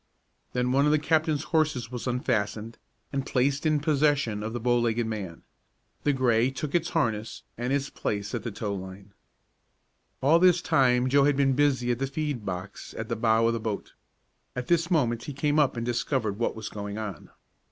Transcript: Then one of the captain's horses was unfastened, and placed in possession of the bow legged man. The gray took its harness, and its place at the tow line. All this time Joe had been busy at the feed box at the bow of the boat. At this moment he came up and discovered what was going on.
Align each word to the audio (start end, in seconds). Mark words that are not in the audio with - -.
Then 0.53 0.71
one 0.71 0.85
of 0.87 0.91
the 0.91 0.97
captain's 0.97 1.43
horses 1.43 1.91
was 1.91 2.07
unfastened, 2.07 2.79
and 3.13 3.23
placed 3.23 3.67
in 3.67 3.79
possession 3.79 4.41
of 4.41 4.51
the 4.51 4.59
bow 4.59 4.79
legged 4.79 5.05
man. 5.05 5.43
The 6.05 6.11
gray 6.11 6.49
took 6.49 6.73
its 6.73 6.89
harness, 6.97 7.43
and 7.55 7.71
its 7.71 7.91
place 7.91 8.33
at 8.33 8.41
the 8.41 8.49
tow 8.49 8.73
line. 8.73 9.13
All 10.19 10.39
this 10.39 10.59
time 10.59 11.07
Joe 11.07 11.25
had 11.25 11.37
been 11.37 11.53
busy 11.53 11.91
at 11.91 11.99
the 11.99 12.07
feed 12.07 12.43
box 12.47 12.95
at 12.97 13.09
the 13.09 13.15
bow 13.15 13.45
of 13.45 13.53
the 13.53 13.59
boat. 13.59 13.93
At 14.55 14.65
this 14.69 14.89
moment 14.89 15.25
he 15.25 15.33
came 15.33 15.59
up 15.59 15.77
and 15.77 15.85
discovered 15.85 16.39
what 16.39 16.55
was 16.55 16.67
going 16.67 16.97
on. 16.97 17.29